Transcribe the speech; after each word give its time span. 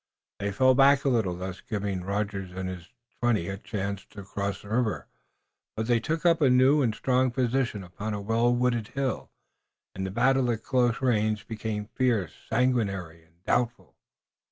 They 0.39 0.51
fell 0.51 0.73
back 0.73 1.05
a 1.05 1.09
little, 1.09 1.35
thus 1.35 1.61
giving 1.61 2.01
Rogers 2.03 2.51
and 2.53 2.67
his 2.67 2.89
twenty 3.19 3.47
a 3.49 3.57
chance 3.59 4.03
to 4.05 4.23
cross 4.23 4.63
the 4.63 4.69
river, 4.69 5.05
but 5.77 5.85
they 5.85 5.99
took 5.99 6.25
up 6.25 6.41
a 6.41 6.49
new 6.49 6.81
and 6.81 6.95
strong 6.95 7.29
position 7.29 7.83
upon 7.83 8.15
a 8.15 8.19
well 8.19 8.51
wooded 8.51 8.87
hill, 8.87 9.29
and 9.93 10.03
the 10.03 10.09
battle 10.09 10.49
at 10.49 10.63
close 10.63 11.01
range 11.03 11.47
became 11.47 11.85
fierce, 11.93 12.33
sanguinary 12.49 13.23
and 13.23 13.43
doubtful. 13.43 13.95